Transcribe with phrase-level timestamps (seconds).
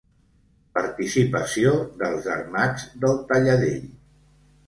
[0.77, 3.87] Participació dels Armats del Talladell.